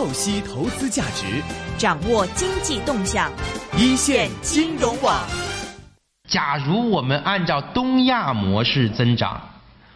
[0.00, 1.42] 透析投资价值，
[1.76, 3.30] 掌握经济动向，
[3.76, 5.22] 一线金融网。
[6.26, 9.38] 假如我们按照东亚模式增长，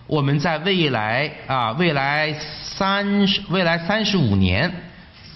[0.07, 4.71] 我们在未来啊，未来三十未来三十五年，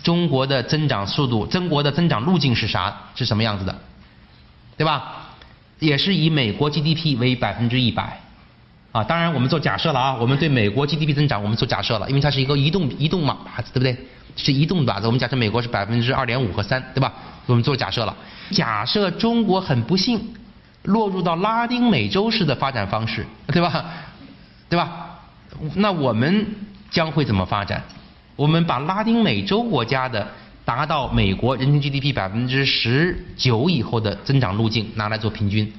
[0.03, 2.95] 中国的增长速度，中国的增长路径是啥？
[3.15, 3.75] 是什么样子的？
[4.77, 5.31] 对吧？
[5.79, 8.21] 也是以美国 GDP 为百分之一百。
[8.93, 13.39] 啊，当然我们做假设了啊，我们对美国 GDP 增长我们做假设了，因为它是一个移动移动嘛，
[13.73, 13.97] 对不对？
[14.39, 17.13] 是移动靶子，我们假设美国是百分之二点五和三，对吧？
[17.45, 18.17] 我们做假设了，
[18.53, 20.33] 假设中国很不幸
[20.85, 23.85] 落入到拉丁美洲式的发展方式，对吧？
[24.71, 25.19] 对吧？
[25.75, 26.47] 那我们
[26.91, 27.83] 将会怎么发展？
[28.37, 30.27] 我们把拉丁美洲国家的
[30.65, 35.73] 达到美国人均 GDP 百分之十九以后的增长路径拿来做平均，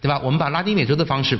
[0.00, 0.20] 对吧？
[0.22, 1.38] 我们把拉丁美洲的方式。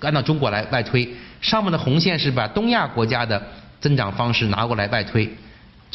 [0.00, 1.08] 按照中国来外推，
[1.40, 3.42] 上面的红线是把东亚国家的
[3.80, 5.26] 增长方式拿过来外推，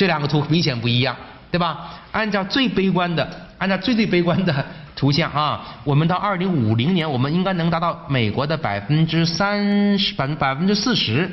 [0.02, 1.16] 这两个图明显不一样，
[1.52, 1.92] 对吧？
[2.12, 3.30] 按照最悲观的，
[3.60, 11.30] 按照最最悲观的图像啊，我们到二零五零年，我们应该能达到美国的百分之三十，百分百分之四十。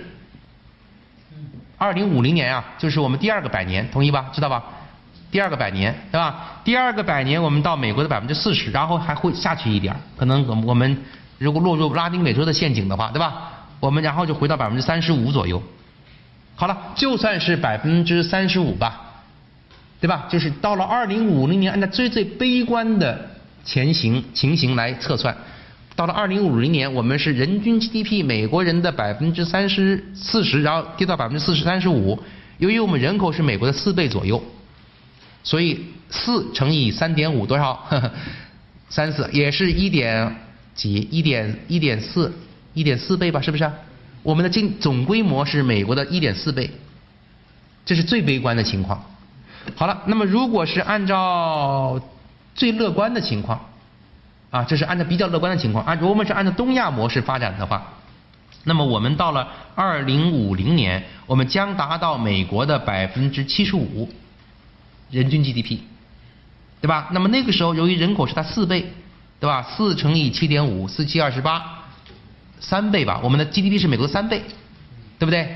[1.79, 4.27] 二零五零年啊，就是我们第二个百年，同意吧？
[4.35, 4.63] 知道吧？
[5.31, 6.61] 第二个百年，对吧？
[6.63, 10.95] 第二个百年，我们到美国的百分之四十，然后还会下去一点，可能我我们。
[11.39, 13.51] 如果落入拉丁美洲的陷阱的话，对吧？
[13.81, 15.63] 我们然后就回到百分之三十五左右。
[16.59, 19.23] 好了，就算是百分之三十五吧，
[20.01, 20.27] 对吧？
[20.29, 23.31] 就是到了二零五零年，按照最最悲观的
[23.65, 25.37] 前行情形来测算，
[25.95, 32.19] 到了二零五零年，我们是人均 GDP 美国人的百分之三十四十，然后跌到百分之四十三十五。
[32.59, 34.43] 由于我们人口是美国的四倍左右，
[35.45, 37.89] 所以四乘以三点五多少？
[38.91, 40.35] 三四也是一点。
[40.75, 42.33] 几一点一点四
[42.73, 43.69] 一点四倍吧，是不是？
[44.23, 46.71] 我们的经总规模是美国的一点四倍，
[47.85, 49.05] 这是最悲观的情况。
[49.75, 52.01] 好了，那么如果是按照
[52.55, 53.61] 最乐观的情况，
[54.51, 57.95] 啊，这是按照比较乐观的情况，按我们是按照东亚模式发展的话，
[58.65, 64.09] 那么我们到了二零五零年，我们将达到美国的百分之七十五
[65.11, 65.79] 人均 GDP，
[66.81, 67.09] 对吧？
[67.13, 68.93] 那么那个时候，由于人口是它四倍。
[69.41, 69.63] 对吧？
[69.63, 71.78] 四乘以七点五，四七二十八，
[72.61, 73.21] 三倍吧。
[73.23, 74.43] 我们的 GDP 是美国的三倍，
[75.19, 75.49] 对不对？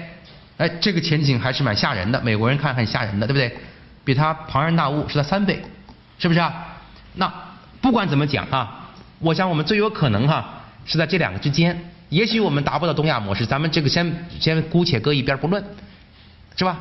[0.58, 2.20] 哎，这个前景还是蛮吓人的。
[2.20, 3.56] 美国人看很吓人的，对不对？
[4.04, 5.62] 比他庞然大物是他三倍，
[6.18, 6.66] 是不是啊？
[7.14, 7.32] 那
[7.80, 11.90] 不管怎么讲啊，我想我们最有可能哈是在这两个之间。
[12.08, 15.64] 也许我们达不到东亚模式，咱们这个先先姑且搁一边不论，
[16.56, 16.78] 是吧？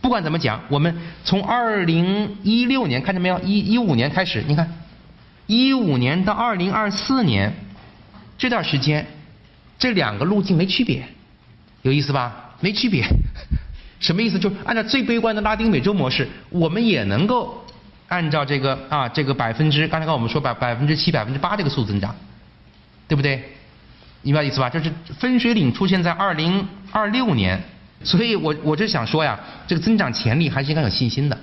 [0.00, 3.38] 不管怎么讲，我们从二零一六年看见没有？
[3.40, 4.70] 一一五年开始，你看。
[5.46, 7.52] 一五年到二零二四年
[8.38, 9.06] 这段时间，
[9.78, 11.06] 这两个路径没区别，
[11.82, 12.54] 有意思吧？
[12.60, 13.04] 没区别，
[14.00, 14.38] 什么意思？
[14.38, 17.64] 就是按照最悲观的拉丁美洲模式，我们也能够
[18.08, 22.14] 按照这个啊这个百分之，刚才跟我们说百百分之七、百分之八这个速增长，
[23.08, 23.42] 对不对？
[24.22, 24.70] 明白意思吧？
[24.70, 27.60] 就是分水岭出现在二零二六年，
[28.02, 31.38] 所以我我就想说呀，这个增长潜力还是应该有信心的。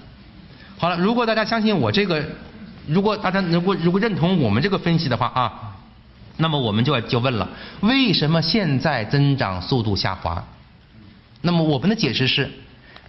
[0.77, 2.23] 好了，如果大家相信我这个。
[2.87, 5.77] 如果大家如果如果认同我们这个分析的话啊，
[6.37, 7.47] 那么我们就就问了，
[7.81, 10.43] 为什么现在增长速度下滑？
[11.41, 12.49] 那么我们的解释是，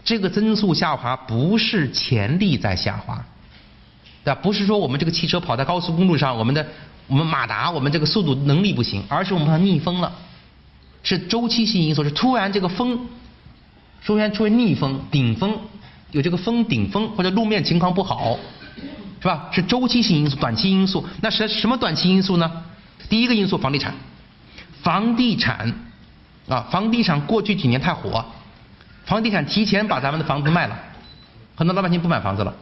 [0.04, 3.24] 这个增速下滑不是潜力在下滑，
[4.24, 4.40] 对吧？
[4.42, 6.66] 不是说我们这个汽车跑在高速公路上，我们的
[7.06, 10.12] 我们马达我们这个速度能力不行，而是我们它逆风了，
[11.02, 13.06] 是周期性因素，是突然这个风，
[14.04, 15.58] 突然出现逆风顶风，
[16.10, 18.38] 有这个风顶风或者路面情况不好。
[19.20, 19.48] 是吧？
[19.52, 21.06] 是周期性因素、短期因素。
[21.20, 22.50] 那什什么短期因素呢？
[23.12, 23.92] 第一个因素，房地产。
[24.82, 25.70] 房地产
[26.48, 28.24] 啊，房地产过去几年太火，
[29.04, 30.78] 房地产提前把咱们的房子卖了，
[31.54, 32.54] 很多老百姓不买房子了。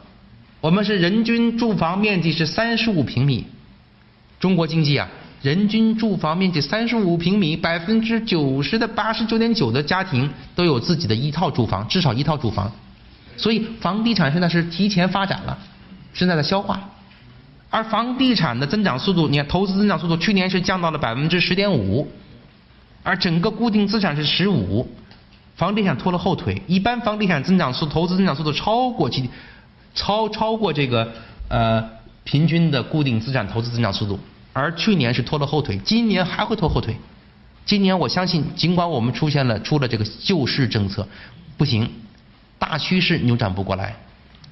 [0.61, 3.47] 我们是人均住房面积是三十五平米，
[4.41, 5.07] 中国经济啊，
[5.41, 12.69] 人均住房面积三十五平米，百分之九十的八十九点九的家庭都有自己的一套住房，至少一套住房。
[13.37, 15.57] 所以房地产现在是提前发展了。
[16.13, 16.91] 现在在消化，
[17.71, 22.11] 而房地产的增长速度，你看投资增长速度去年是降到了百分之十点五，
[23.05, 24.89] 而整个固定资产是十五，
[25.55, 26.61] 房地产拖了后腿。
[26.67, 29.31] 一般房地产增长速投资增长速度超过其
[29.95, 31.13] 超超过这个
[31.49, 31.89] 呃
[32.25, 34.19] 平均的固定资产投资增长速度，
[34.53, 36.97] 而去年是拖了后腿，今年还会拖后腿。
[37.65, 41.07] 今年我相信，尽管我们出现了出了这个救市政策，
[41.57, 41.89] 不行，
[42.59, 43.95] 大趋势扭转不过来，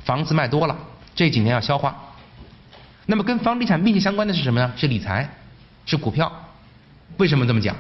[0.05, 0.77] 房子卖多了。
[1.17, 1.97] 这几年要消化，
[3.11, 4.71] 那么跟房地产密切相关的是什么呢？
[4.77, 5.27] 是理财，
[5.87, 6.31] 是股票。
[7.17, 7.75] 为什么这么讲？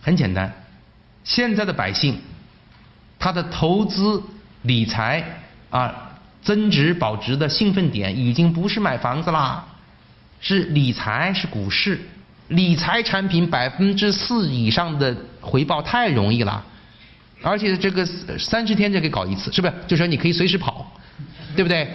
[0.00, 0.52] 很简单，
[1.24, 2.16] 现在的百姓，
[3.18, 4.22] 他的投资
[4.62, 5.24] 理财
[5.68, 6.12] 啊，
[6.42, 9.64] 增值保值的兴奋点已经不是买房子啦，
[10.40, 12.00] 是理财，是股市。
[12.46, 16.64] 理财产品百分之四以上的回报太容易了，
[17.42, 18.06] 而且这个
[18.38, 19.74] 三十天就可以搞一次，是不是？
[19.88, 20.86] 就说你可以随时跑，
[21.56, 21.90] 对不对？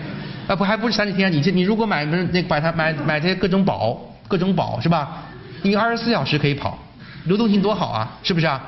[0.48, 1.32] 啊不还不是三十天？
[1.32, 5.24] 你这你如果买那把它买买这些各种保各种保是吧？
[5.62, 6.78] 你二十四小时可以跑，
[7.26, 8.62] 流动性多好啊，是不是啊？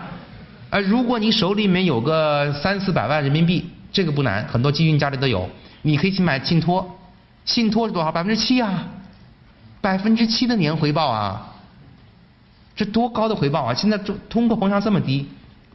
[0.70, 5.50] 啊如果你手里面有个三四百万人民币，这个不难，很多基金家里都有，
[5.82, 7.00] 你可以去买信托，
[7.46, 8.12] 信托是多少？
[8.12, 8.88] 百分之七啊，
[9.80, 11.46] 百分之七的年回报啊。
[12.76, 13.74] 这多高的回报啊！
[13.74, 15.28] 现在通通货膨胀这么低，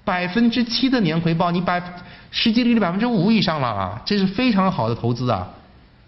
[0.05, 1.83] 百分之七的年回报，你百
[2.31, 4.03] 实际利率百分之五以上了啊！
[4.06, 5.47] 这是非常好的投资啊！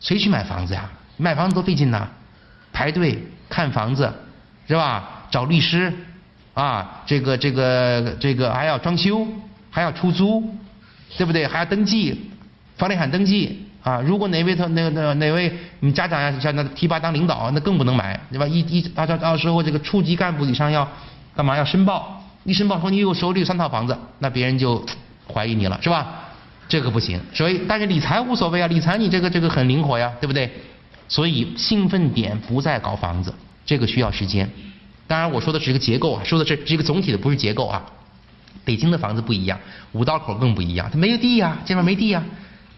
[0.00, 0.90] 谁去买房子呀？
[1.16, 2.08] 买房子多费劲呐，
[2.72, 4.12] 排队看房子，
[4.68, 5.26] 是吧？
[5.30, 5.92] 找律师
[6.54, 9.26] 啊，这个这个这个还要装修，
[9.70, 10.54] 还要出租，
[11.16, 11.46] 对不对？
[11.46, 12.30] 还要登记
[12.76, 13.62] 房地产登记。
[13.82, 18.44] 啊，如果哪位他那那哪位你家长呀，像那提拔当领导，那更不能买，对吧？
[18.44, 20.86] 一一到到到时候这个处级干部以上要
[21.36, 21.56] 干嘛？
[21.56, 24.84] 要申报，一申报说你有手里有三套房子，那别人就
[25.32, 26.25] 怀疑你了，是吧？
[26.68, 27.20] 这个不行。
[27.32, 30.50] 所以，但是理财无所谓啊，理财你这个这个很灵活呀，对不对？
[31.08, 33.32] 所以兴奋点不在搞房子，
[33.64, 34.50] 这个需要时间。
[35.06, 37.84] 当然我说的是一个结构啊，说的是是一个总体的，不是结构啊。
[38.64, 39.58] 北京的房子不一样，
[39.92, 42.22] 五道口更不一样，它没有地呀，这边没地呀。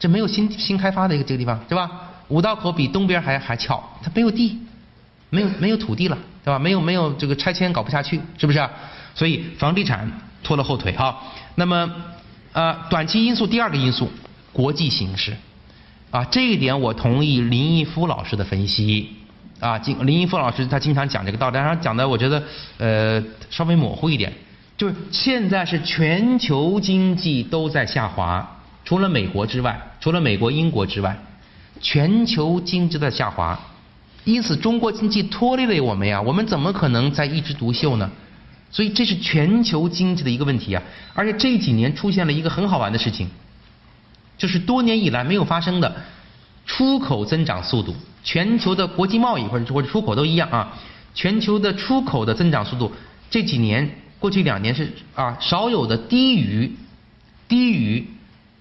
[0.00, 1.90] 这没有新新开发的一个这个地方，对吧？
[2.28, 4.56] 五道口比东边还还翘，它没有地，
[5.28, 6.56] 没有没有土地了，对吧？
[6.56, 8.64] 没有没有这个拆迁搞不下去，是不是？
[9.16, 10.08] 所以房地产
[10.44, 11.18] 拖了后腿哈。
[11.56, 11.90] 那么
[12.52, 14.10] 呃，短期因素第二个因素，
[14.52, 15.36] 国际形势
[16.10, 19.10] 啊，这一点我同意林毅夫老师的分析
[19.60, 19.78] 啊。
[20.00, 22.42] 林毅夫老师他经常讲这个道理，他讲的我觉得
[22.78, 24.32] 呃稍微模糊一点，
[24.76, 28.56] 就是现在是全球经济都在下滑。
[28.84, 31.14] 除了美国之外，除了美国、英国之外，
[31.80, 33.60] 全球经济在下滑，
[34.24, 36.20] 因此中国经济脱离了我们呀。
[36.22, 38.10] 我们怎么可能在一枝独秀呢？
[38.70, 40.82] 所以这是全球经济的一个问题啊。
[41.14, 43.28] 而且这几年出现了一个很好玩的事情，
[44.36, 45.96] 就是多年以来没有发生的
[46.66, 50.78] 出口增长速度，全球的国际贸易或者或者出口都一样啊。
[51.14, 52.92] 全球的出口的增长速度
[53.30, 56.76] 这几年过去两年是啊少有的低于
[57.48, 58.06] 低于。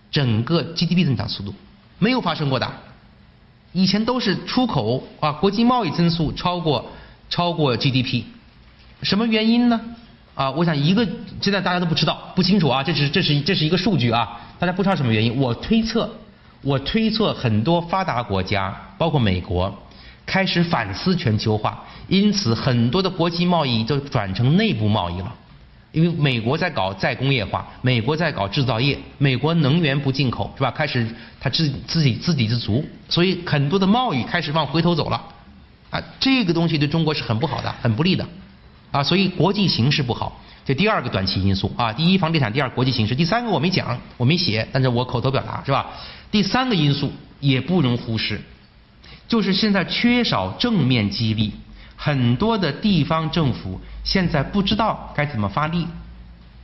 [0.10, 1.54] 整个 GDP 增长速度
[2.00, 2.72] 没有发生过的，
[3.74, 6.90] 以前都是出口啊，国际贸易增速超过
[7.30, 8.24] 超过 GDP，
[9.02, 9.80] 什么原因呢？
[10.36, 11.08] 啊，我想一个
[11.42, 15.36] 现在大家都不知道不清楚啊，这是这是这是一个数据啊，大家不知道什么原因。
[15.36, 16.10] 我推测，
[16.62, 19.76] 我推测很多发达国家，包括美国，
[20.26, 25.34] 开始反思全球化，因此很多的国际贸易都转成内部贸易了。
[25.94, 30.70] 因为美国在搞再工业化，美国在搞制造业，美国能源不进口是吧？
[30.70, 31.08] 开始
[31.40, 35.20] 它自自己自给自足，所以很多的贸易开始往回头走了，
[35.90, 38.28] 啊，这个东西对中国是很不好的，很不利的，
[38.92, 45.88] 啊，所以国际形势不好，这第二个短期因素啊，第一房地产，第二国际形势，第三个我没讲，我没写，但是我口头表达是吧？
[46.32, 48.42] 第三个因素也不容忽视，
[49.28, 51.54] 就是现在缺少正面激励。
[51.96, 55.88] 很多的地方政府现在不知道该怎么发力，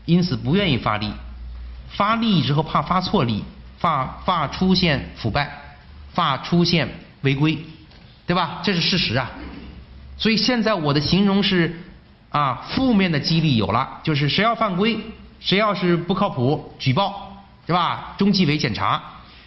[0.05, 1.11] 因此不愿意发力。
[1.89, 3.43] 发力之后怕发错力，
[3.79, 5.49] 怕怕出现腐败，
[6.13, 6.87] 怕出现
[7.21, 7.57] 违规，
[8.27, 8.61] 对吧？
[8.63, 9.31] 这是事实啊。
[10.17, 11.79] 所以现在我的形容是
[12.33, 14.97] 啊，负面的激励有了，就是谁要犯规，
[15.39, 17.31] 谁要是不靠谱，举报，
[17.67, 18.15] 是吧？
[18.17, 18.99] 中纪委检查，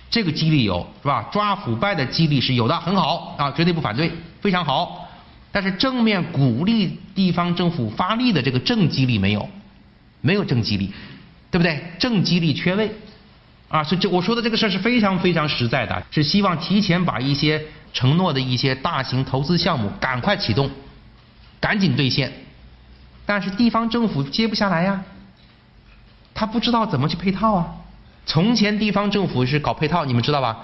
[0.08, 1.28] 这个激励有，是吧？
[1.32, 5.04] 抓腐败的激励是有的，很好啊，绝对不反对，非常好。
[5.50, 9.48] 但是正面鼓励地方政府发力的这个正激励没有，
[10.20, 10.92] 没有正激励，
[11.50, 11.82] 对不对？
[11.98, 12.88] 正激励缺位，
[13.68, 17.60] 啊，所以这我说的这个事儿是非常非常实在的，是希望提前把一些
[17.92, 20.70] 承诺的一些大型投资项目赶快启动，
[21.58, 22.32] 赶紧兑现。
[23.26, 25.02] 但是地方政府接不下来呀，
[26.32, 27.74] 他不知道怎么去配套啊。
[28.24, 30.56] 从前地方政府是搞配套，你们知道吧？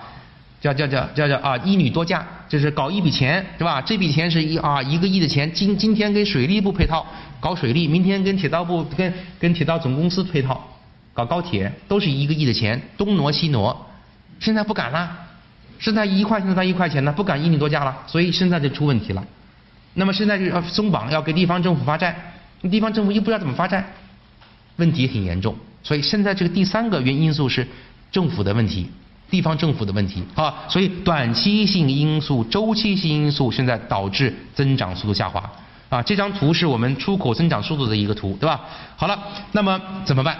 [0.60, 1.56] 叫叫叫叫叫啊！
[1.58, 3.80] 一女多嫁，就是搞一笔钱，是吧？
[3.82, 7.04] 这笔钱是一啊一个亿的钱，今今天跟水利部配套
[7.40, 10.62] 搞水利，明天跟铁道部跟跟铁道总公司配套
[11.12, 13.86] 搞高铁，都是一个亿的钱，东挪西挪。
[14.38, 15.10] 现在不敢了，
[15.80, 19.24] 现在一块钱到一块钱呢，不敢一女多嫁了，所以现在就出问题了。
[19.94, 22.31] 那么现在就要松绑，要给地方政府发债，
[22.70, 23.84] 地方政府又不知道怎么发债，
[24.76, 25.54] 问题很严重。
[25.82, 27.66] 所以现在这个第三个原因素是
[28.10, 28.90] 政府的问题。
[29.30, 35.50] 地方政府的问题啊，所以短期性因素、周期性因素现在导致增长速度下滑
[35.88, 36.02] 啊。
[36.02, 38.60] 这张图是我们出口增长速度的一个图，对吧？
[38.94, 39.18] 好了，
[39.52, 40.36] 那么怎么办？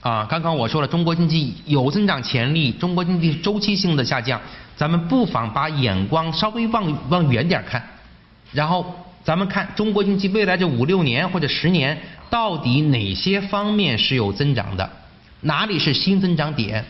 [0.00, 4.40] 啊，刚刚我说了，中国经济有增长潜力，中国经济周期性的下降，
[4.76, 7.80] 咱们不妨把眼光稍微往往远点看，
[8.50, 8.84] 然后
[9.22, 11.98] 咱们看中国经济未来这五六年或者十年，
[12.30, 14.90] 到底哪些方面是有增长的，
[15.42, 16.84] 哪里是新增长点？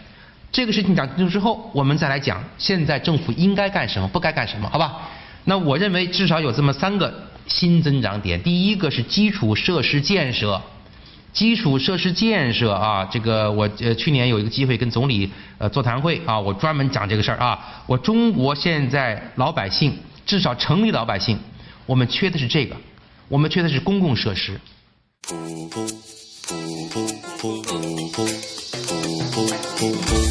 [0.53, 5.09] 这个事情讲清楚之后，我们再来讲现在政府应该干什么，不该干什么，好吧？
[5.45, 7.13] 那我认为至少有这么三个
[7.47, 10.61] 新增长点，第一个是基础设施建设。
[11.33, 17.57] 基础设施建设啊，这个我呃去年有一个机会跟总理呃座谈会啊，我专门讲这个事儿啊。
[17.87, 19.97] 我中国现在老百姓，
[20.27, 21.39] 至少城里老百姓，
[21.91, 22.77] 我们缺的是这个，
[23.27, 24.61] 我们缺的是公共设施。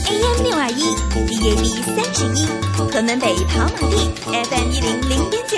[0.07, 0.83] AM 六二一
[1.27, 2.47] ，DAB 三十一，
[2.89, 5.57] 屯门北跑马地，FM 一零零点九，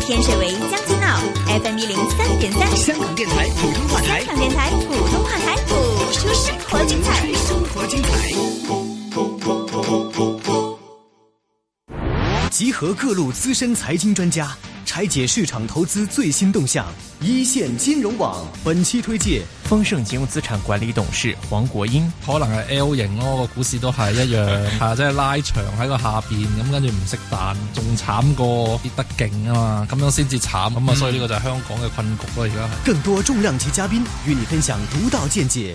[0.00, 1.20] 天水围将军澳
[1.60, 5.76] ，FM 一零三点三，香港电台普通话台，香港电台普通话台，播
[6.14, 8.08] 出生活精彩，生活精彩。
[12.48, 14.56] 集合各路资深财经专家，
[14.92, 16.84] 拆解市场投资最新动向。
[17.22, 22.12] 一线金融网本期推介丰盛金融資產管理董事黃國英。
[22.26, 24.44] 可能係 L 型咯，個股市都係一樣，
[24.78, 32.68] 係即係拉長喺個下邊，咁跟住唔識彈，仲慘過跌得勁啊嘛，咁樣先至慘，咁啊，所以呢個就係香港嘅困局咯，而家係。
[32.92, 33.92] 更多重量級嘉賓
[34.26, 35.74] 與你分享獨到見解，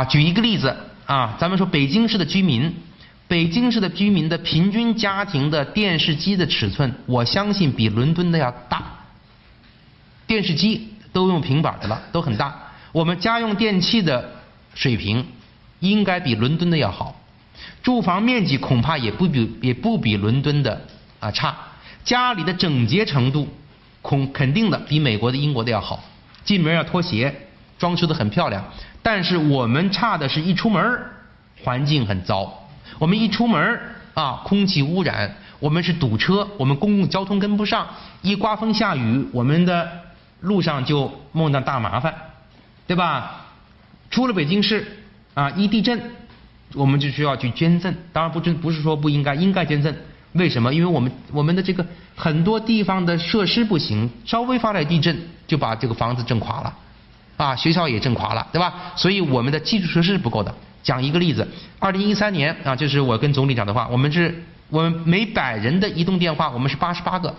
[0.00, 2.74] 啊，舉一个例子啊，咱们说北京市的居民。
[3.28, 8.82] 北京市的居民的平均家庭的电视机的尺寸，我相信比伦敦的要大。
[10.26, 12.72] 电视机都用平板的了，都很大。
[12.92, 14.30] 我们家用电器的
[14.74, 15.26] 水平
[15.80, 17.20] 应该比伦敦的要好。
[17.82, 20.80] 住房面积恐怕也不比也不比伦敦的
[21.20, 21.54] 啊差。
[22.04, 23.46] 家里的整洁程度
[24.00, 26.02] 恐肯定的比美国的、英国的要好。
[26.42, 28.64] 进门要脱鞋，装修的很漂亮。
[29.02, 31.00] 但是我们差的是一出门
[31.62, 32.68] 环境很糟。
[32.98, 33.80] 我们一出门
[34.14, 37.86] 啊，空气污染，我们是堵车，我们公共交通跟不上，
[38.22, 39.88] 一刮风下雨，我们的
[40.40, 42.14] 路上就梦到大麻烦，
[42.86, 43.46] 对吧？
[44.10, 44.86] 出了北京市
[45.34, 46.00] 啊，一地震，
[46.74, 47.94] 我们就需要去捐赠。
[48.12, 49.94] 当然不真不是说不应该，应该捐赠。
[50.32, 50.74] 为什么？
[50.74, 55.16] 因为我们我们的这个很多地方的设施不行，稍微发点地震
[55.46, 56.74] 就把这个房子震垮了，
[57.40, 58.74] 啊，学校也震垮了，对吧？
[58.94, 60.54] 所以我们的基础设施是不够的。
[60.82, 67.34] 讲一个例子，二零一三年啊，就是我跟总理讲的话，我们是，我们每百人的移动电话，我们是八十八个，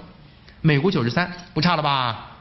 [0.62, 2.31] 美国九十三，不差了吧？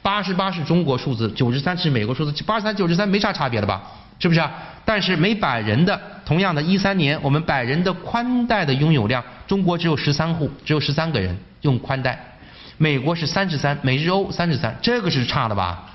[0.00, 3.82] 八十八是中国数字，九十三是美国数字，八十三九十三没啥差别了吧？
[4.18, 4.42] 是不是？
[4.86, 12.18] 但是每百人的，同样的一三年，我们百人的宽带的拥有量，中国只有十三户，只有十三个人用宽带，
[12.78, 15.90] 美国是三十三，美日欧三十三，这个是差了吧？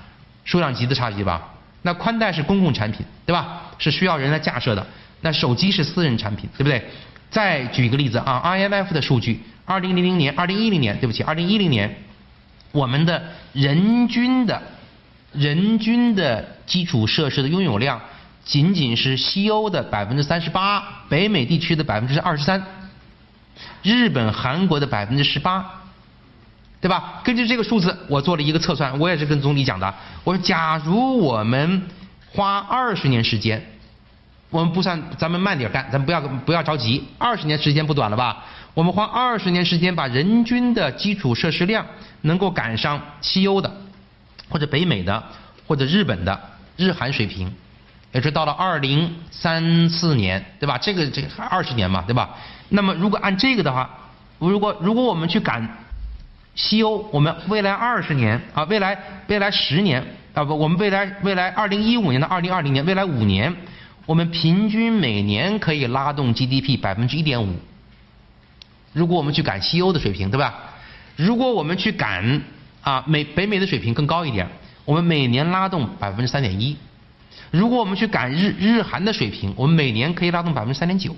[0.48, 1.46] 数量级的差距吧？
[1.82, 3.60] 那宽带是公共产品，对吧？
[3.76, 4.86] 是需要人来架设的。
[5.20, 6.82] 那手机是私人产品，对不对？
[7.30, 11.94] 再举一个例子啊，IMF 的数据，二零零零年、二零一零年，对不起，二零一零年，
[12.72, 14.62] 我们的人均的、
[15.32, 18.00] 人均的基础设施的拥有量，
[18.42, 22.64] 仅仅是西欧的百分之三十八，北美地区的百分之二十三，
[23.82, 25.74] 日本、韩国的百分之十八。
[26.80, 27.20] 对吧？
[27.24, 29.92] 根据这个数字，我做了一个测算，我也是跟总理讲的。
[30.22, 31.82] 我说，假如我们
[32.32, 33.60] 花二十年时间，
[34.48, 38.44] 我们不算，咱们慢点干，咱不要不要着急，二十年时间不短了吧？
[38.74, 41.84] 我们花二十年时间，把人均的基础设施量
[42.20, 43.68] 能够赶上西欧的，
[44.48, 45.20] 或者北美的，
[45.66, 46.40] 或者日本的
[46.76, 47.52] 日韩水平，
[48.12, 50.78] 也就是到了二零三四年，对吧？
[50.78, 52.36] 这个这二十年嘛，对吧？
[52.68, 53.90] 那么如果按这个的话，
[54.38, 55.68] 如果如果我们去赶。
[56.58, 58.98] 西欧，我们未来二十年啊，未来
[59.28, 63.54] 未来十年啊不，我们未来未来二零一五年到二零二零年，未来五年，
[64.06, 67.54] 我们平均每年可以拉动 GDP 百分之一点五。
[68.92, 70.52] 如果我们去赶西欧的水平，对吧？
[71.14, 72.42] 如果我们去赶
[72.82, 74.48] 啊美北美的水平更高一点，
[74.84, 76.76] 我们每年拉动百分之三点一。
[77.52, 81.14] 如果我们去赶日日韩的水平，我们每年可以拉动百分之三点九。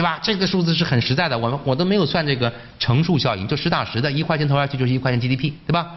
[0.00, 0.18] 对吧？
[0.22, 5.90] 这个数字是很实在的，我们我都没有算这个乘数效应，就实打实的，一块钱投下去就是一块钱 GDP，对吧？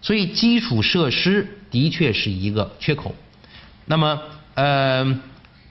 [0.00, 3.14] 所以基础设施的确是一个缺口。
[3.84, 4.18] 那么，
[4.54, 5.20] 呃，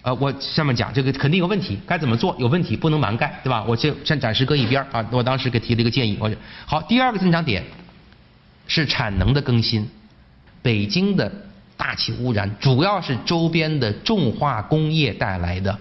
[0.04, 2.36] 呃，我下面讲这个肯定有问题，该怎么做？
[2.38, 3.64] 有问题不能蛮干，对吧？
[3.68, 5.04] 我就先暂时搁一边儿啊。
[5.10, 6.36] 我当时给提了一个建议，我就
[6.68, 7.64] 好，第二个增长点
[8.68, 9.90] 是产能的更新。
[10.62, 11.32] 北京的
[11.76, 15.80] 大气污染主要是周边的重化工业带来的，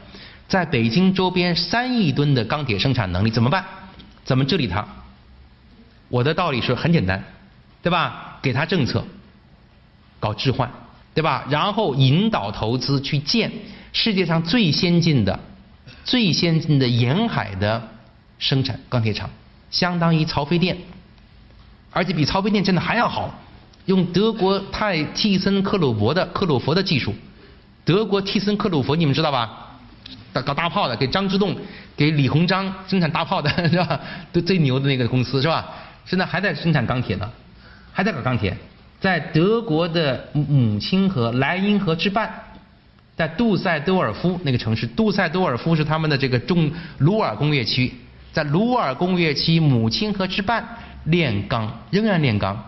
[0.55, 3.65] 在北京周边三亿吨的钢铁生产能力怎么办？
[4.25, 4.87] 怎么治理它？
[6.09, 7.25] 我的道理是很简单，
[7.83, 8.39] 对吧？
[8.41, 9.05] 给他政策，
[10.21, 10.71] 搞置换，
[11.13, 11.45] 对吧？
[11.51, 13.51] 然后引导投资去建
[13.93, 15.41] 世界上最先进的、
[16.05, 17.89] 最先进的沿海的
[18.39, 19.29] 生产钢铁厂，
[19.73, 20.79] 相当于曹妃甸，
[21.91, 23.35] 而且比曹妃甸建的还要好。
[23.87, 27.13] 用德国泰蒂森克虏伯的克虏伯的技术，
[27.85, 29.64] 德国蒂森克虏伯你们知道吧？
[30.33, 31.57] 搞搞大炮的，给张之洞、
[31.97, 34.01] 给李鸿章生产大炮的 是吧？
[34.33, 35.67] 都最牛的那个公司是吧？
[36.05, 37.31] 现在还在生产钢铁呢，
[37.93, 38.57] 还在搞钢铁，
[39.01, 42.29] 在德国的母亲河莱茵河之畔，
[43.17, 47.95] 在杜塞多尔夫那个城市，杜塞多尔夫是他们的这个重鲁尔工业区，
[48.33, 50.63] 在鲁尔工业区母亲河之畔
[51.05, 52.63] 炼钢，仍然炼钢。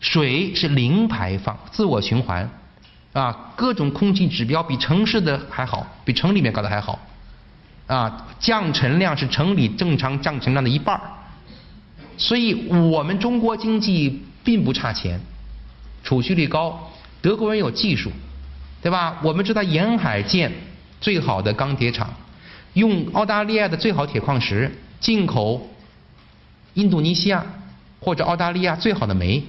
[0.00, 2.50] 水是零排放，自我循环，
[3.12, 6.98] 啊，各种空气指标比城市的还好，比城里面搞得还好，
[7.86, 10.98] 啊，降尘量是城里正常降尘量的一半
[12.16, 15.20] 所以我们中国经济并不差钱，
[16.02, 16.90] 储蓄率高，
[17.20, 18.10] 德国人有技术，
[18.80, 19.18] 对吧？
[19.22, 20.50] 我们知道沿海建
[21.00, 22.14] 最好的钢铁厂，
[22.72, 25.68] 用澳大利亚的最好铁矿石，进口
[26.74, 27.44] 印度尼西亚
[28.00, 29.42] 或者澳大利亚最好的煤。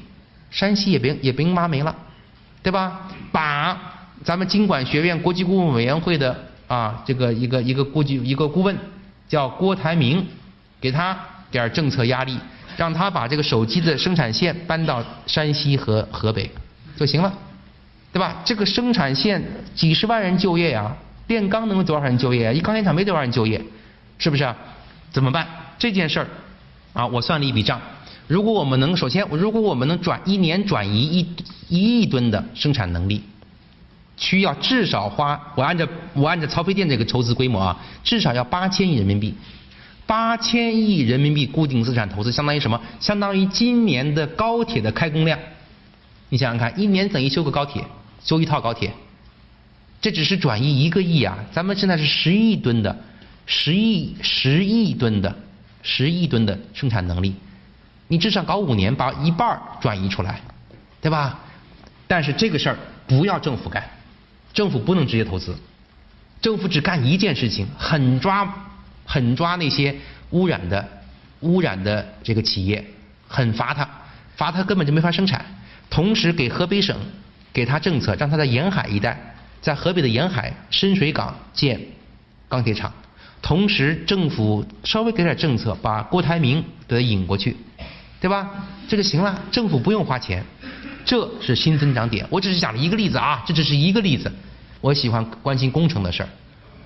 [0.52, 1.96] 山西也别也别挖煤了，
[2.64, 3.02] 对吧？
[3.32, 3.78] 把
[4.24, 6.36] 咱们经管学院国际顾问委员会的
[6.68, 8.76] 啊这个一个一个国际一个顾问
[9.28, 10.26] 叫郭台铭，
[10.80, 11.18] 给他
[11.52, 12.40] 点政策压力，
[12.78, 16.50] 让他把这个手机的生产线搬到山西和河北
[16.96, 17.34] 就行了，
[18.14, 18.38] 对吧？
[18.46, 19.44] 这个生产线
[19.76, 20.96] 几十万人就业呀，
[21.28, 22.52] 炼钢能有多少人就业啊？
[22.54, 23.62] 一钢铁厂没多少人就业，
[24.18, 24.56] 是不是？
[25.12, 25.46] 怎么办？
[25.78, 26.28] 这件事儿
[26.94, 27.82] 啊，我算了一笔账。
[28.28, 31.28] 如果我们能首先，如果我们能转一年转移一
[31.68, 33.22] 一亿吨的生产能力，
[34.16, 39.34] 需要至少花我按照我按照曹妃甸这个筹资规模啊，至少要八千亿人民币，
[40.06, 42.80] 八千亿人民币固定资产投资相当于什么？
[43.00, 45.38] 相当于今年的高铁的开工量。
[46.30, 47.84] 你想想看，一年等于修个高铁，
[48.24, 48.92] 修一套高铁，
[50.02, 51.38] 这只是转移一个亿啊！
[51.52, 52.96] 咱们现在是十亿吨的，
[53.46, 55.36] 十亿十亿吨的
[55.82, 57.36] 十亿吨的生产能力。
[58.08, 60.42] 你至少搞五年，把一半转移出来，
[61.02, 61.40] 对吧？
[62.08, 63.84] 但是这个事儿不要政府干，
[64.54, 65.56] 政府不能直接投资，
[66.42, 68.48] 政府只干一件事情，狠抓
[69.06, 69.96] 狠抓那些
[70.32, 70.88] 污染的
[71.40, 72.86] 污染的这个企业，
[73.28, 73.90] 狠罚他，
[74.36, 75.44] 罚他根本就没法生产。
[75.90, 76.98] 同时给河北省
[77.52, 81.80] 给他政策，让他在沿海一带，在河北的沿海深水港建
[82.48, 82.92] 钢铁厂。
[83.42, 87.58] 同时政府稍微给点政策，把郭台铭给他引过去。
[88.24, 88.50] 对吧？
[88.88, 90.42] 这就行了，政府不用花钱，
[91.04, 92.26] 这是新增长点。
[92.30, 94.32] 我只是讲了一个例子啊，这只是一个例子。
[94.80, 96.30] 我喜欢关心工程的事儿，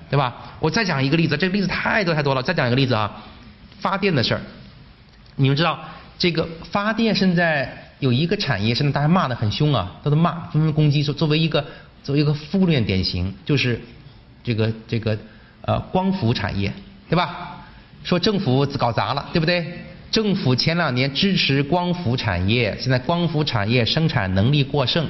[0.10, 0.34] 对吧？
[0.60, 2.42] 我再讲一个例子，这个例子太多太多了。
[2.42, 3.24] 再讲一个例子啊，
[3.80, 4.42] 发电的事儿。
[5.36, 5.80] 你们知道
[6.18, 11.64] 这个发电现在有一个产业，现在大家骂的很凶啊，都在骂，纷纷攻击说作为一个
[12.04, 13.80] 作为一个负面典型，就是
[14.44, 15.16] 这个这个
[15.62, 16.74] 呃光伏产业，
[17.08, 17.60] 对吧？
[18.04, 19.86] 说政府搞砸了，对不对？
[20.10, 25.06] 政府前两年支持光伏产业，现在光伏产业生产能力过剩，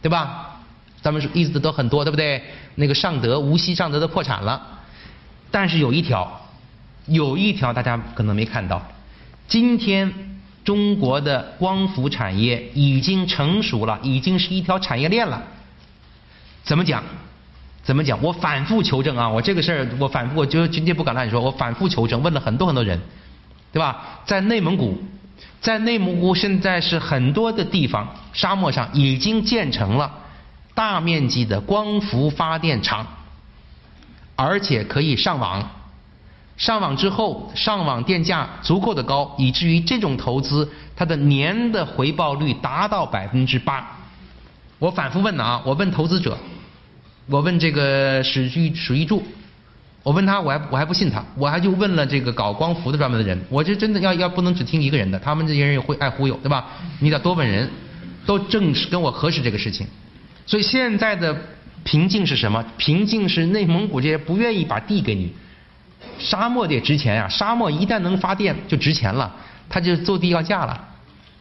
[0.00, 0.60] 对吧？
[1.02, 2.42] 咱们说例子都很多，对不对？
[2.76, 4.60] 那个尚德无锡尚德的破产了，
[5.50, 6.40] 但是有一条，
[7.06, 8.82] 有一条大家可能没看到，
[9.48, 10.12] 今天
[10.64, 15.42] 中国的光伏产业已经成熟了，已经是一条产业链了。
[16.64, 17.02] 怎么讲？
[17.82, 18.20] 怎么讲？
[18.22, 23.00] 我反复求证啊，我这个事儿我反复，我就今天不敢乱说，我反复求证，问了很多很多人。
[23.72, 24.20] 对吧？
[24.24, 24.96] 在内蒙古，
[25.60, 30.10] 在内蒙古现在是很多的地方沙漠上已经建成了
[30.74, 33.06] 大面积的光伏发电厂，
[34.34, 35.70] 而且可以上网。
[36.56, 43.86] 上网之后，上网电价足够的高，以至于这种投资它的年的回报率达到百分之八。
[44.78, 46.38] 我反复问了啊，我问投资者，
[47.26, 49.22] 我问这个史玉史玉柱。
[50.06, 56.64] 我问他，我还我还不信他，我还就问了这个搞光伏的专门的人，我这真的要要不能只听一个人的，他们这些人也会爱忽悠，对吧？
[57.00, 57.68] 你得多问人，
[58.24, 59.84] 都证实跟我核实这个事情。
[60.46, 61.36] 所以现在的
[61.82, 62.64] 瓶颈是什么？
[62.76, 65.32] 瓶颈是内蒙古这些不愿意把地给你，
[66.20, 69.34] 沙漠得值钱呀，沙漠一旦能发电就值钱了，
[69.68, 70.80] 它就坐地要价了，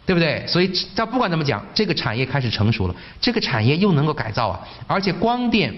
[0.07, 0.43] 对不对？
[0.47, 5.71] 所以它不管怎么讲，这个产业开始成熟了，这个产业又能够改造啊，而且光电、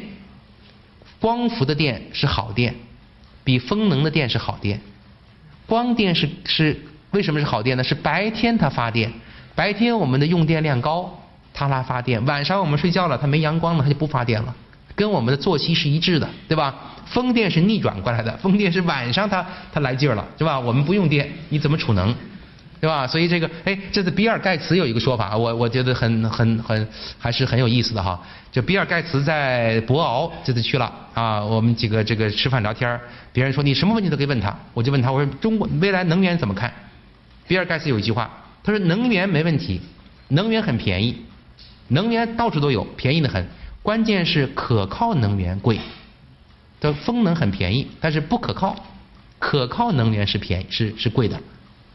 [1.19, 2.75] 光伏的电是好电，
[3.43, 4.79] 比风能的电是好电。
[5.65, 6.79] 光电是是
[7.11, 7.83] 为什么是好电呢？
[7.83, 9.11] 是白天它发电，
[9.55, 11.19] 白天我们的用电量高，
[11.53, 14.55] 它来发电；晚上我们睡觉了，它没阳光了，它就不发电了，
[14.95, 16.73] 跟我们的作息是一致的，对吧？
[17.07, 20.59] 风电是逆转过来的，风电是晚上它它来劲儿了，是吧？
[20.59, 22.13] 我们不用电，你怎么储能？
[22.79, 23.07] 对吧？
[23.07, 26.87] 所以这个，哎，这次比尔盖茨有一个说法，我我觉得很很很
[27.17, 28.19] 还是很有意思的哈。
[28.51, 32.99] 就比尔盖茨在博鳌这次去了啊，我们几个这个吃饭聊天
[33.31, 36.71] 别人说你什么问题都可以问他，我就问他，我说中国未来能源怎么看？
[37.47, 38.29] 比尔盖茨有一句话，
[38.63, 39.81] 他说能源没问题，
[40.29, 41.17] 能源很便宜，
[41.89, 43.47] 能源到处都有，便宜的很，
[43.81, 45.79] 关键是可靠能源贵。
[46.79, 48.75] 的风能很便宜，但是不可靠，
[49.39, 51.39] 可靠能源是便宜是是贵的。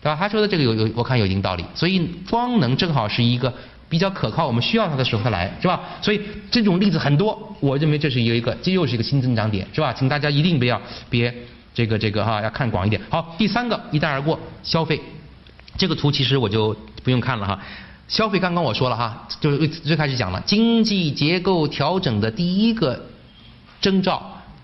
[0.03, 0.17] 对吧？
[0.19, 1.65] 他说的这个有有，我看有一定道理。
[1.77, 3.55] 所以光能正好是一个
[3.89, 5.81] 比较可靠，我们需要它的时候它来，是吧？
[6.03, 9.93] 所以这种例子很多，我认为这是有一个，这又是一个新增长点，是吧？
[9.93, 11.33] 请大家一定不要别
[11.73, 13.01] 这个这个哈，要看广一点。
[13.09, 15.01] 好，第三个一带而过，消费。
[15.79, 17.61] 这个图其实我就不用看了哈。
[18.09, 23.01] 消费刚刚我说了哈，就是最开始讲了，经济结构调整的第一个
[23.81, 24.21] 征兆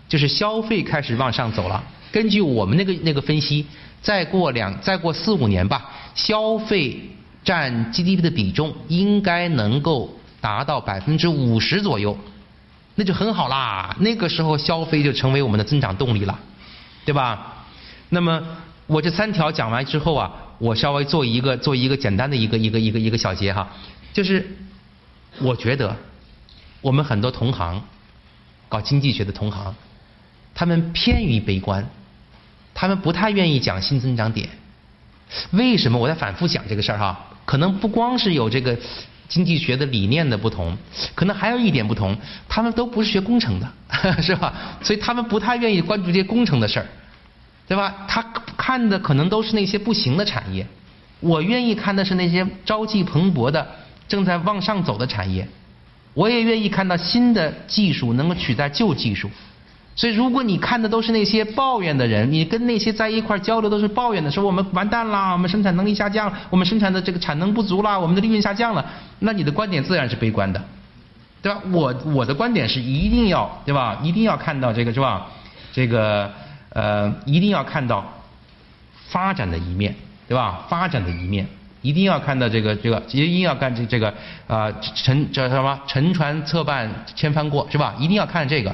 [0.09, 1.81] 就是消费开始往上走了。
[2.11, 3.65] 根据我们那个那个分析。
[4.01, 7.01] 再过两再过四五年吧，消费
[7.45, 12.17] 占 GDP 的比重应该能够达到百分之五十左右，
[12.95, 13.97] 那就很好啦。
[14.01, 16.39] 那个时候消费就成为我们的增长动力了，
[17.05, 17.65] 对吧？
[18.11, 18.43] 那么
[18.87, 23.69] 我这三条讲完之后啊，我稍微做一个做一个简单的一个一个一个一个小结哈，
[24.13, 24.57] 就是
[25.41, 25.97] 我觉得
[26.81, 27.83] 我们很多同行
[28.69, 29.75] 搞经济学的同行，
[30.55, 31.89] 他们偏于悲观。
[32.81, 34.49] 他们不太愿意讲新增长点，
[35.51, 35.99] 为什么？
[35.99, 37.19] 我在反复讲这个事儿哈。
[37.45, 38.79] 可能不光是有这个
[39.29, 40.79] 经济学的理念的不同，
[41.17, 42.17] 可能还有一点不同，
[42.49, 43.69] 他们都不是学工程的，
[44.23, 44.55] 是吧？
[44.81, 46.87] 所以他们不太愿意关注这些工程的事儿，
[47.67, 48.07] 对吧？
[48.07, 48.23] 他
[48.57, 50.65] 看的可能都是那些不行的产业。
[51.19, 53.67] 我愿意看的是那些朝气蓬勃的、
[54.07, 55.49] 正在往上走的产业。
[56.15, 59.29] 我也愿意看到新的技术能够取代旧技术。
[59.99, 68.87] 所以，如果你看的都是那些抱怨的人，你跟那些在一块交流都是抱怨的，说我们完蛋啦，我们生产能力下降，我们生产的这个产能不足啦，我们的利润下降了，
[69.19, 70.63] 那你的观点自然是悲观的，
[71.43, 71.61] 对吧？
[71.73, 73.99] 我我的观点是一定要，对吧？
[74.01, 75.27] 一定要看到这个是吧？
[75.73, 76.31] 这个
[76.71, 78.05] 呃，一定要看到
[79.09, 79.93] 发展的一面，
[80.29, 80.65] 对吧？
[80.69, 81.45] 发展的一面，
[81.83, 84.15] 一定要看到这个这个，一定要干这这个
[84.47, 85.77] 啊沉叫什么？
[85.89, 87.97] 沉船侧畔千帆过，是吧？
[87.99, 88.73] 一定要看这个。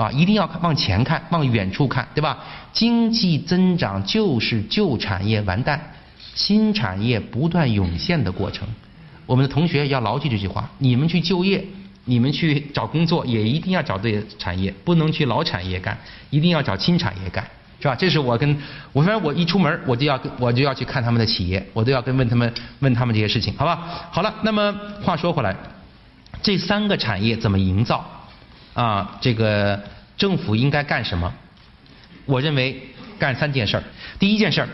[0.00, 2.38] 啊，一定要往前看，往远处看，对吧？
[2.72, 5.78] 经济增长就是旧产业完蛋，
[6.34, 8.66] 新产业不断涌现的过程。
[9.26, 11.62] 我们的同学要牢记这句话：你们去就业，
[12.06, 15.98] 你们去找工作，也一定要找对产业，不能去老产业干，
[16.30, 17.46] 一定要找新产业干，
[17.78, 17.94] 是吧？
[17.94, 18.56] 这是我跟
[18.94, 24.08] 我说，我一出门我就要我就要去看他们的企业，我都要跟问他们问他们这些事情，好吧？
[24.10, 25.54] 好了，那么话说回来，
[26.40, 28.02] 这三个产业怎么营造？
[28.74, 29.82] 啊，这个
[30.16, 31.32] 政府应该干什么？
[32.26, 32.80] 我认为
[33.18, 33.82] 干三件事儿。
[34.18, 34.68] 第一件事儿，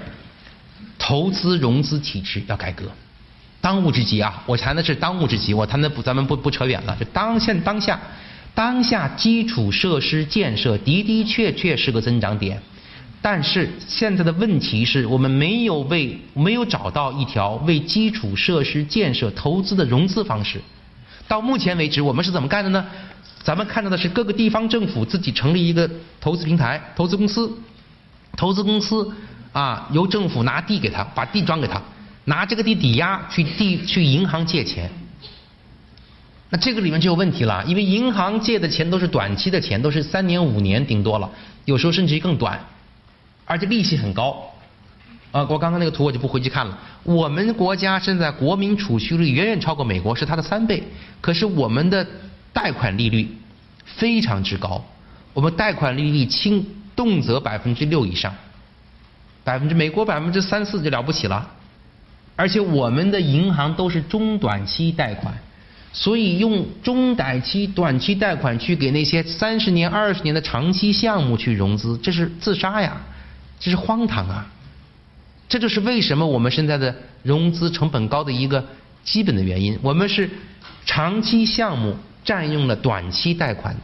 [0.98, 2.90] 投资融资体制要改革，
[3.60, 4.42] 当务之急啊！
[4.44, 6.96] 我谈的是当务之急，我谈的不，咱们不不扯远了。
[6.98, 7.98] 就当现当下，
[8.54, 12.60] 当下基础设施建设的的确确是个增长点，
[13.22, 20.60] 但是现在的问题是我们没有为没有找到一条为基础设施建设投资的融资方式。
[21.26, 22.86] 到目前为止，我们是怎么干的呢？
[23.46, 25.88] 咱们看到的是各个地方政府自己成立一个
[26.20, 27.48] 投资平台、投资公司，
[28.36, 29.08] 投资公司
[29.52, 31.80] 啊，由政府拿地给他，把地转给他，
[32.24, 34.90] 拿这个地抵押去地去银行借钱。
[36.50, 41.30] 那这个里面就有问题了，因为银行借的钱都是短期的钱，都是三年五年顶多了，
[41.66, 42.58] 有时候甚至于更短，
[43.44, 44.42] 而且利息很高。
[45.30, 46.76] 啊，我刚刚那个图我就不回去看了。
[47.04, 50.82] 我们国家现在国民储蓄率远远超过美国，是它的三倍，
[51.20, 52.04] 可是我们的。
[52.56, 53.36] 贷款利率
[53.84, 54.82] 非常之高，
[55.34, 56.66] 我们贷款利率轻
[56.96, 58.34] 动辄百分之六以上，
[59.44, 61.50] 百分之美国百分之三四就了不起了，
[62.34, 65.34] 而且我们的银行都是中短期贷款，
[65.92, 72.96] 所以用中短期短期贷款去给那些三十年二十年的长期项目去融资，这是自杀呀，
[73.60, 74.50] 这是荒唐啊！
[75.46, 78.64] 这就是为什么我们现在的融资成本高的一个
[79.04, 80.30] 基本的原因，我们是
[80.86, 81.94] 长期项目。
[82.26, 83.74] 占用了短期贷款，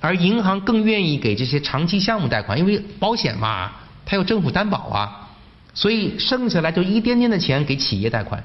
[0.00, 3.70] 而银行更愿意给这些长期项目贷款，因为保险嘛，
[4.04, 5.28] 它有政府担保啊，
[5.74, 8.42] 所以剩下来就一点点的钱给企业贷款。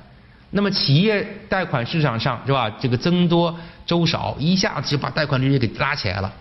[0.51, 2.69] 那么企业贷款市场上是吧？
[2.79, 6.33] 这个增多周少，一下子就把贷款利率给拉起来了。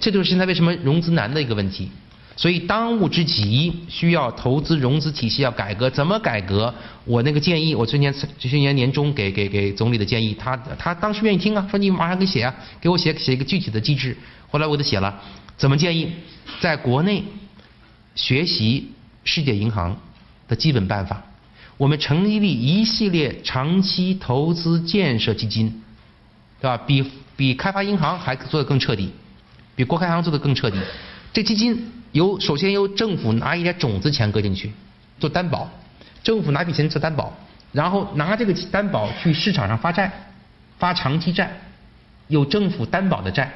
[0.00, 1.90] 这就是现在为什么融资难的一个问题。
[2.40, 6.74] 所以当务之急需要投资融资体系要改革，怎么改革？
[7.04, 14.16] 我那个建议，我去年去年年中给给给总理的建议，他他当时愿意听啊，说你马上给写啊，给我写写一个具体的机制。
[14.50, 15.20] 后来我就写了，
[15.58, 16.10] 怎么建议？
[16.60, 17.22] 在国内
[18.14, 18.90] 学习
[19.22, 19.94] 世界银行
[20.48, 21.22] 的基本办法，
[21.76, 25.82] 我们成立一系列长期投资建设基金，
[26.58, 26.78] 对吧？
[26.86, 27.04] 比
[27.36, 29.10] 比开发银行还做得更彻底，
[29.76, 30.78] 比国开行做得更彻底。
[31.34, 31.99] 这基金。
[32.12, 34.72] 由首先由政府拿一点种子钱搁进去
[35.18, 35.70] 做担保，
[36.22, 37.32] 政府拿笔钱做担保，
[37.72, 40.10] 然后拿这个担保去市场上发债，
[40.78, 41.50] 发长期债，
[42.28, 43.52] 有政府担保的债。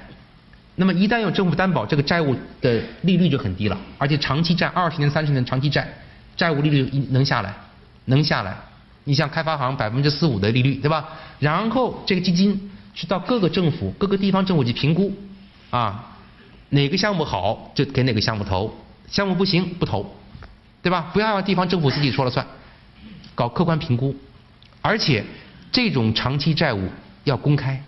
[0.77, 5.89] 那么一旦有政府担保，这个债务的利率就很低了，而且长期债二十年、三十年长期债，
[6.37, 7.55] 债务利率能下来，
[8.07, 8.57] 能下来。
[9.05, 11.09] 你像开发行百分之四五的利率，对吧？
[11.39, 15.13] 然后这个基金去到各个政府、各个地方政府去评估，
[15.71, 16.11] 啊。
[16.75, 18.75] 哪个项目好就给哪个项目投，
[19.09, 20.05] 项目不行不投，
[20.83, 21.11] 对吧？
[21.13, 22.45] 不要让地方政府自己说了算，
[23.35, 24.15] 搞客观评估，
[24.83, 25.25] 而且
[25.71, 26.89] 这种长期债务
[27.23, 27.81] 要公开，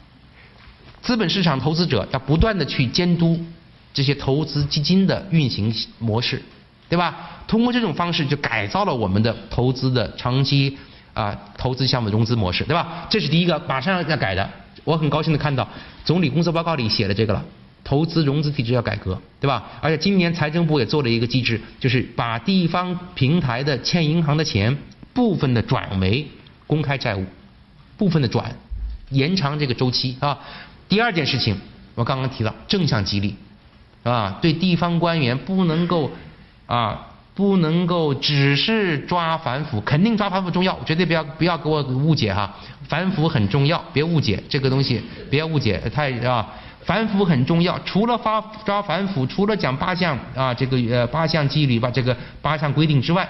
[1.03, 3.45] 资本市场投资者要不断的去监督
[3.93, 6.41] 这些投资基金的运行模式，
[6.89, 7.43] 对吧？
[7.49, 10.79] 通过这种方式就改造了我们的投资的长期
[11.13, 13.07] 啊投资项目融资模式，对吧？
[13.11, 14.49] 这是第一个马上要改的，
[14.85, 15.69] 我很高兴的看到
[16.05, 17.45] 总理工作报告里写了这个了。
[17.87, 19.63] 投资融资体制要改革，对吧？
[19.81, 24.77] 而且今年财政部也做了一个机制，就是把地方平台的欠银行的钱
[25.15, 26.27] 部分的转为
[26.67, 27.25] 公开债务，
[27.97, 28.53] 部分的转，
[29.11, 30.37] 延长这个周期啊。
[30.89, 31.57] 第二件事情，
[31.95, 33.37] 我刚刚提到正向激励，
[34.03, 36.11] 啊，对地方官员不能够
[36.67, 42.53] 啊，不能够只是抓反腐，肯定抓反腐重要，绝对不要不要给我误解哈，
[42.89, 46.45] 反腐很重要，别误解这个东西，别误解太啊。
[46.87, 53.29] 反腐很重要，除了发抓反腐，除了讲八项啊这个呃八项纪律吧这个八项规定之外，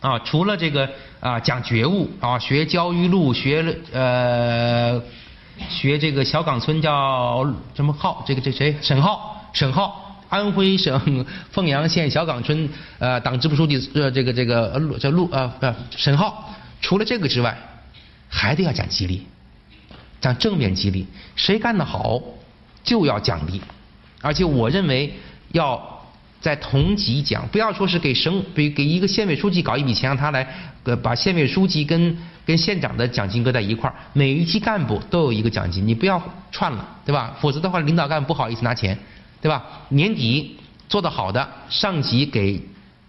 [0.00, 5.00] 啊除了这个啊讲觉悟啊学焦裕禄学了呃
[5.68, 17.56] 学这个小岗村叫什么浩这个这谁沈浩沈浩安徽省凤阳县小岗村呃党支部书记呃这个这个陆叫陆呃呃沈浩除了这个之外，
[18.28, 19.22] 还得要讲激励，
[20.20, 21.06] 讲正面激励，
[21.36, 22.20] 谁干得好。
[22.84, 23.60] 就要奖励，
[24.20, 25.12] 而且我认为
[25.50, 26.06] 要
[26.40, 30.46] 在同级奖，不要说是给省给给一个县委书记搞一笔钱让他来
[30.84, 37.34] 呃把县委书记跟跟县长的奖金搁在一块儿，每一级干部都有一个奖金，你不要串了，对吧？
[37.40, 38.98] 否则的话，领导干部不好意思拿钱，
[39.40, 39.64] 对吧？
[39.88, 42.60] 年底做得好的，上级给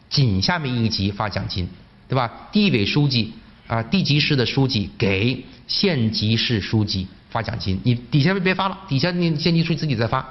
[0.10, 1.68] 仅下面一级发奖金，
[2.08, 2.32] 对吧？
[2.54, 3.34] 地委书记
[3.68, 7.06] 啊，地级市的书记给县级市书记。
[7.36, 10.22] 发奖金，你底下别发了，底下你县级书记自己再发，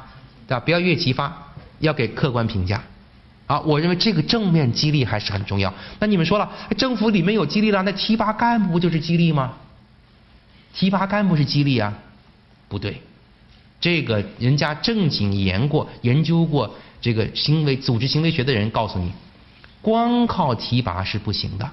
[0.49, 0.61] 对吧？
[0.61, 1.31] 不要越级发，
[1.81, 2.83] 要给客观评价。
[3.47, 5.71] 啊，我认为这个正面激励还是很重要。
[5.99, 9.53] 那你们说了，政府里面有激励了，那提拔干部不就是激励吗？
[10.73, 11.93] 提拔干部是激励啊？
[12.69, 13.03] 不对，
[13.79, 19.13] 这个人家正经研过、研究过这个行为组织行为学的人告诉你，
[19.83, 21.71] 光靠提拔是不行的，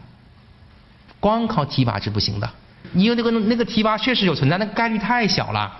[1.21, 2.51] 光靠提拔是不行的。
[2.93, 5.71] 你有那个那个提拔确实有存在，那概率太小了，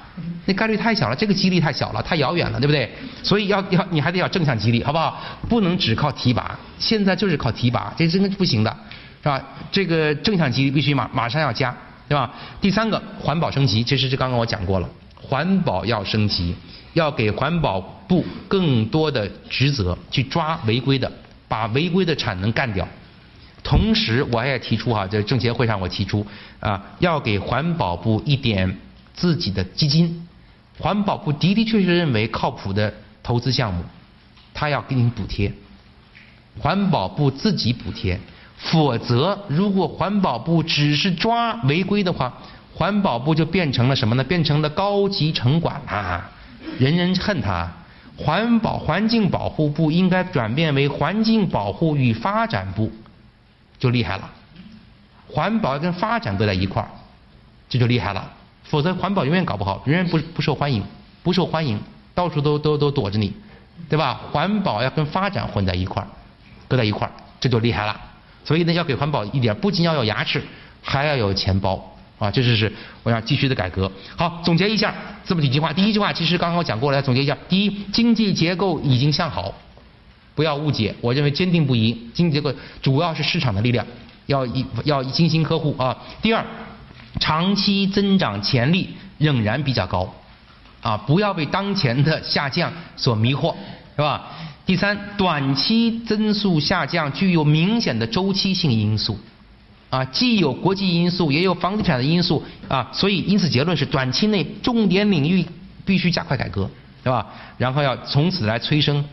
[0.45, 2.89] 那概率太小了，这个几率太小了，太遥远了，对不对？
[3.21, 5.19] 所以要要你还得要正向激励，好不好？
[5.49, 8.75] 不能只靠提拔，现在就是靠提拔，这真的不行的，
[9.21, 9.43] 是吧？
[9.71, 11.75] 这个正向激励必须马马上要加，
[12.07, 12.31] 对吧？
[12.61, 14.89] 第三个环保升级，其实是刚刚我讲过了，
[15.21, 16.55] 环保要升级，
[16.93, 21.11] 要给环保部更多的职责去抓违规的，
[21.49, 22.87] 把违规的产能干掉。
[23.63, 26.25] 同时，我也提出哈，在政协会上我提出
[26.59, 28.77] 啊，要给环保部一点
[29.13, 30.27] 自己的基金。
[30.79, 33.83] 环保部的的确确认为靠谱的投资项目，
[34.53, 35.51] 他要给你补贴。
[36.59, 38.19] 环保部自己补贴，
[38.57, 42.33] 否则如果环保部只是抓违规的话，
[42.73, 44.23] 环保部就变成了什么呢？
[44.23, 46.31] 变成了高级城管啊，
[46.79, 47.71] 人人恨他。
[48.17, 52.91] 环保环境保护部应该转变为环境保护与发展部。
[53.81, 54.29] 就厉害了，
[55.27, 56.87] 环保跟发展都在一块儿，
[57.67, 58.31] 这就厉害了。
[58.63, 60.83] 否则环保永远搞不好，永远不不受欢迎，
[61.23, 61.81] 不受欢迎，
[62.13, 63.33] 到处都都都躲着你，
[63.89, 64.21] 对吧？
[64.31, 66.07] 环保要跟发展混在一块儿，
[66.67, 67.99] 搁在一块儿，这就厉害了。
[68.45, 70.41] 所以呢，要给环保一点，不仅要有牙齿，
[70.83, 71.83] 还要有钱包，
[72.19, 73.91] 啊，这就是我要继续的改革。
[74.15, 74.93] 好，总结一下
[75.25, 75.73] 这么几句话。
[75.73, 79.53] 第一句话其实刚刚我讲过了，总结一下：第一，经济结构已经向好，
[80.41, 81.95] 不要误解，我认为坚定不移。
[82.15, 82.51] 经济结构
[82.81, 83.85] 主要是市场的力量，
[84.25, 85.95] 要一要精心呵护啊。
[86.19, 86.43] 第二，
[87.19, 90.11] 长期增长潜力仍然比较高，
[90.81, 93.53] 啊，不要被当前的下降所迷惑，
[93.95, 94.29] 是吧？
[94.65, 99.19] 第三，短期增速下降具有明显的周期性因素。
[99.91, 105.45] 啊，既有国际因素，也有房地产的因素啊，所以因此结论是，短期内重点领域
[105.85, 106.67] 必须加快改革，
[107.03, 107.27] 对吧？
[107.59, 109.05] 然后要从此来催生，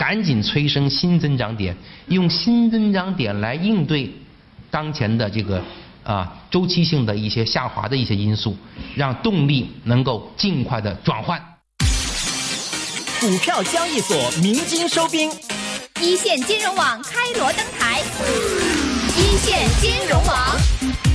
[0.00, 1.76] 赶紧催生新增长点，
[2.08, 4.10] 用新增长点来应对
[4.70, 5.62] 当前的这个
[6.02, 8.56] 啊周期性的一些下滑的一些因素，
[8.94, 11.38] 让动力能够尽快的转换。
[13.20, 15.30] 股票交易所鸣金收兵，
[16.00, 18.00] 一线金融网开锣登台。
[19.18, 21.09] 一线金融网。